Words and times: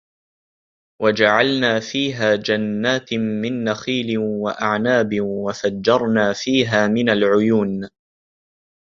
وَجَعَلنا 1.01 1.79
فيها 1.79 2.35
جَنّاتٍ 2.35 3.13
مِن 3.13 3.63
نَخيلٍ 3.63 4.17
وَأَعنابٍ 4.17 5.09
وَفَجَّرنا 5.21 6.33
فيها 6.33 6.87
مِنَ 6.87 7.09
العُيونِ 7.09 7.89